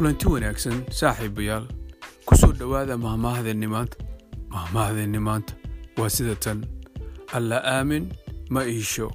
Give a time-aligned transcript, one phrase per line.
[0.00, 1.64] kulanti wanaagsan saaxiibayaal
[2.24, 3.96] ku soo dhowaada mahmaahdeeni maanta
[4.48, 5.52] mahmaahdeeni maanta
[5.98, 6.64] waa sida tan.
[7.36, 8.08] Alla aamin
[8.48, 9.12] ma iisho.